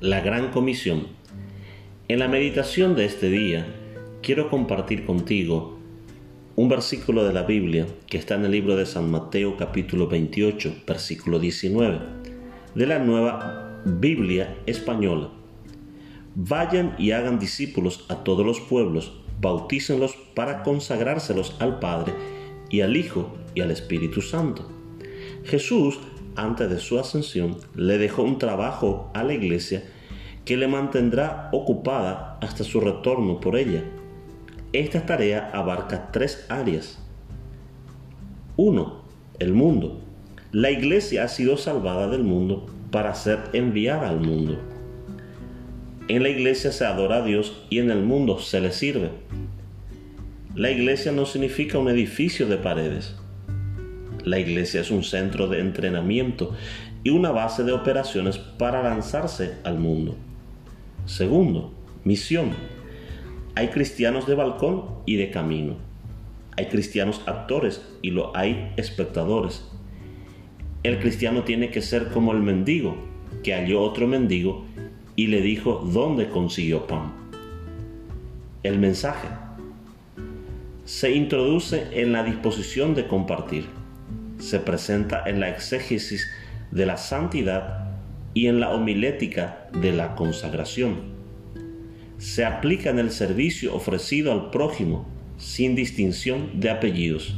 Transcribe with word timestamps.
la 0.00 0.20
Gran 0.20 0.52
Comisión. 0.52 1.08
En 2.06 2.20
la 2.20 2.28
meditación 2.28 2.94
de 2.94 3.04
este 3.04 3.30
día 3.30 3.66
quiero 4.22 4.48
compartir 4.48 5.04
contigo 5.04 5.76
un 6.54 6.68
versículo 6.68 7.24
de 7.24 7.32
la 7.32 7.42
Biblia 7.42 7.84
que 8.06 8.16
está 8.16 8.36
en 8.36 8.44
el 8.44 8.52
libro 8.52 8.76
de 8.76 8.86
San 8.86 9.10
Mateo 9.10 9.56
capítulo 9.56 10.06
28 10.06 10.84
versículo 10.86 11.40
19 11.40 11.98
de 12.76 12.86
la 12.86 13.00
nueva 13.00 13.82
Biblia 13.84 14.56
española. 14.66 15.30
Vayan 16.36 16.94
y 16.96 17.10
hagan 17.10 17.40
discípulos 17.40 18.06
a 18.08 18.22
todos 18.22 18.46
los 18.46 18.60
pueblos, 18.60 19.14
bautícenlos 19.40 20.16
para 20.36 20.62
consagrárselos 20.62 21.56
al 21.58 21.80
Padre 21.80 22.12
y 22.70 22.82
al 22.82 22.96
Hijo 22.96 23.36
y 23.56 23.62
al 23.62 23.72
Espíritu 23.72 24.22
Santo. 24.22 24.70
Jesús 25.42 25.98
antes 26.38 26.70
de 26.70 26.78
su 26.78 26.98
ascensión, 26.98 27.58
le 27.74 27.98
dejó 27.98 28.22
un 28.22 28.38
trabajo 28.38 29.10
a 29.12 29.24
la 29.24 29.34
iglesia 29.34 29.82
que 30.48 30.56
le 30.56 30.66
mantendrá 30.66 31.50
ocupada 31.52 32.38
hasta 32.40 32.64
su 32.64 32.80
retorno 32.80 33.38
por 33.38 33.54
ella. 33.54 33.84
Esta 34.72 35.04
tarea 35.04 35.50
abarca 35.52 36.10
tres 36.10 36.46
áreas. 36.48 36.98
1. 38.56 39.02
El 39.40 39.52
mundo. 39.52 40.00
La 40.50 40.70
iglesia 40.70 41.24
ha 41.24 41.28
sido 41.28 41.58
salvada 41.58 42.08
del 42.08 42.22
mundo 42.22 42.64
para 42.90 43.14
ser 43.14 43.40
enviada 43.52 44.08
al 44.08 44.20
mundo. 44.20 44.58
En 46.08 46.22
la 46.22 46.30
iglesia 46.30 46.72
se 46.72 46.86
adora 46.86 47.16
a 47.16 47.22
Dios 47.26 47.66
y 47.68 47.80
en 47.80 47.90
el 47.90 48.02
mundo 48.02 48.38
se 48.38 48.62
le 48.62 48.72
sirve. 48.72 49.10
La 50.54 50.70
iglesia 50.70 51.12
no 51.12 51.26
significa 51.26 51.76
un 51.76 51.90
edificio 51.90 52.46
de 52.46 52.56
paredes 52.56 53.16
la 54.28 54.38
iglesia 54.38 54.80
es 54.80 54.90
un 54.90 55.04
centro 55.04 55.48
de 55.48 55.60
entrenamiento 55.60 56.54
y 57.02 57.10
una 57.10 57.30
base 57.30 57.64
de 57.64 57.72
operaciones 57.72 58.38
para 58.38 58.82
lanzarse 58.82 59.54
al 59.64 59.78
mundo. 59.78 60.16
Segundo, 61.08 61.72
misión. 62.04 62.50
Hay 63.54 63.68
cristianos 63.68 64.26
de 64.26 64.34
balcón 64.34 64.84
y 65.06 65.16
de 65.16 65.30
camino. 65.30 65.76
Hay 66.56 66.66
cristianos 66.66 67.22
actores 67.26 67.82
y 68.02 68.10
lo 68.10 68.36
hay 68.36 68.72
espectadores. 68.76 69.68
El 70.82 71.00
cristiano 71.00 71.42
tiene 71.42 71.70
que 71.70 71.82
ser 71.82 72.10
como 72.10 72.32
el 72.32 72.40
mendigo, 72.40 72.96
que 73.42 73.54
halló 73.54 73.80
otro 73.80 74.06
mendigo 74.06 74.66
y 75.16 75.28
le 75.28 75.40
dijo 75.40 75.82
dónde 75.92 76.28
consiguió 76.28 76.86
pan. 76.86 77.12
El 78.62 78.78
mensaje 78.78 79.28
se 80.84 81.10
introduce 81.10 81.88
en 82.00 82.12
la 82.12 82.22
disposición 82.22 82.94
de 82.94 83.06
compartir 83.06 83.78
se 84.38 84.60
presenta 84.60 85.24
en 85.26 85.40
la 85.40 85.50
exégesis 85.50 86.28
de 86.70 86.86
la 86.86 86.96
santidad 86.96 87.87
y 88.34 88.46
en 88.46 88.60
la 88.60 88.70
homilética 88.70 89.68
de 89.72 89.92
la 89.92 90.14
consagración. 90.14 91.18
Se 92.18 92.44
aplica 92.44 92.90
en 92.90 92.98
el 92.98 93.10
servicio 93.10 93.74
ofrecido 93.74 94.32
al 94.32 94.50
prójimo 94.50 95.06
sin 95.38 95.74
distinción 95.74 96.60
de 96.60 96.70
apellidos. 96.70 97.36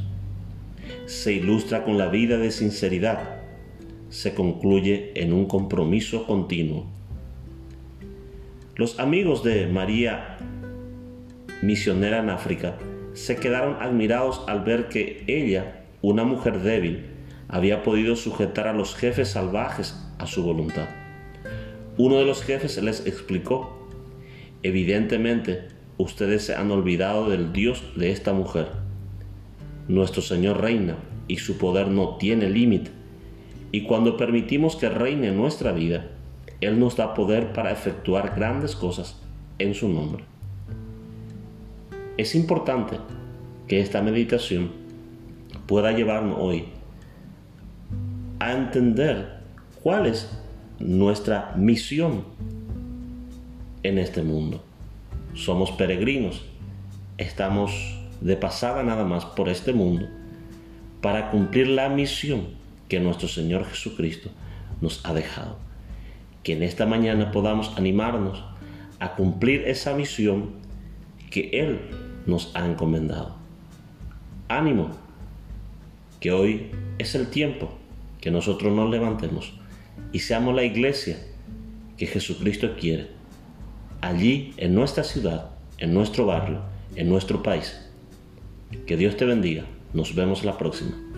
Se 1.06 1.32
ilustra 1.32 1.84
con 1.84 1.98
la 1.98 2.08
vida 2.08 2.38
de 2.38 2.50
sinceridad. 2.50 3.40
Se 4.08 4.34
concluye 4.34 5.12
en 5.14 5.32
un 5.32 5.46
compromiso 5.46 6.26
continuo. 6.26 6.86
Los 8.74 8.98
amigos 8.98 9.44
de 9.44 9.66
María, 9.66 10.38
misionera 11.62 12.18
en 12.20 12.30
África, 12.30 12.78
se 13.12 13.36
quedaron 13.36 13.76
admirados 13.80 14.42
al 14.48 14.64
ver 14.64 14.88
que 14.88 15.24
ella 15.26 15.84
una 16.00 16.24
mujer 16.24 16.60
débil 16.60 17.06
había 17.48 17.82
podido 17.82 18.16
sujetar 18.16 18.68
a 18.68 18.72
los 18.72 18.94
jefes 18.94 19.28
salvajes 19.28 19.94
a 20.20 20.26
su 20.26 20.42
voluntad. 20.42 20.88
Uno 21.96 22.16
de 22.16 22.24
los 22.24 22.42
jefes 22.42 22.80
les 22.82 23.06
explicó, 23.06 23.76
evidentemente 24.62 25.68
ustedes 25.96 26.44
se 26.44 26.54
han 26.54 26.70
olvidado 26.70 27.28
del 27.28 27.52
Dios 27.52 27.82
de 27.96 28.10
esta 28.10 28.32
mujer. 28.32 28.68
Nuestro 29.88 30.22
Señor 30.22 30.60
reina 30.60 30.96
y 31.26 31.38
su 31.38 31.58
poder 31.58 31.88
no 31.88 32.16
tiene 32.16 32.50
límite. 32.50 32.90
Y 33.72 33.82
cuando 33.82 34.16
permitimos 34.16 34.76
que 34.76 34.88
reine 34.88 35.28
en 35.28 35.36
nuestra 35.36 35.72
vida, 35.72 36.08
Él 36.60 36.78
nos 36.78 36.96
da 36.96 37.14
poder 37.14 37.52
para 37.52 37.72
efectuar 37.72 38.34
grandes 38.36 38.76
cosas 38.76 39.20
en 39.58 39.74
su 39.74 39.88
nombre. 39.88 40.24
Es 42.16 42.34
importante 42.34 42.96
que 43.66 43.80
esta 43.80 44.02
meditación 44.02 44.72
pueda 45.66 45.92
llevarnos 45.92 46.36
hoy 46.38 46.64
a 48.40 48.52
entender 48.52 49.39
cuál 49.82 50.06
es 50.06 50.30
nuestra 50.78 51.54
misión 51.56 52.24
en 53.82 53.98
este 53.98 54.22
mundo. 54.22 54.62
Somos 55.34 55.70
peregrinos, 55.72 56.44
estamos 57.18 57.98
de 58.20 58.36
pasada 58.36 58.82
nada 58.82 59.04
más 59.04 59.24
por 59.24 59.48
este 59.48 59.72
mundo 59.72 60.06
para 61.00 61.30
cumplir 61.30 61.68
la 61.68 61.88
misión 61.88 62.48
que 62.88 63.00
nuestro 63.00 63.28
Señor 63.28 63.64
Jesucristo 63.64 64.30
nos 64.80 65.04
ha 65.04 65.14
dejado. 65.14 65.56
Que 66.42 66.54
en 66.54 66.62
esta 66.62 66.86
mañana 66.86 67.32
podamos 67.32 67.76
animarnos 67.76 68.44
a 68.98 69.14
cumplir 69.14 69.62
esa 69.66 69.94
misión 69.94 70.50
que 71.30 71.50
Él 71.52 71.80
nos 72.26 72.54
ha 72.54 72.66
encomendado. 72.66 73.36
Ánimo, 74.48 74.90
que 76.18 76.32
hoy 76.32 76.70
es 76.98 77.14
el 77.14 77.28
tiempo 77.28 77.70
que 78.20 78.30
nosotros 78.30 78.74
nos 78.74 78.90
levantemos 78.90 79.54
y 80.12 80.20
seamos 80.20 80.54
la 80.54 80.64
iglesia 80.64 81.18
que 81.96 82.06
Jesucristo 82.06 82.76
quiere, 82.78 83.08
allí 84.00 84.54
en 84.56 84.74
nuestra 84.74 85.04
ciudad, 85.04 85.50
en 85.78 85.94
nuestro 85.94 86.26
barrio, 86.26 86.62
en 86.96 87.08
nuestro 87.08 87.42
país. 87.42 87.80
Que 88.86 88.96
Dios 88.96 89.16
te 89.16 89.24
bendiga. 89.24 89.64
Nos 89.92 90.14
vemos 90.14 90.44
la 90.44 90.56
próxima. 90.56 91.09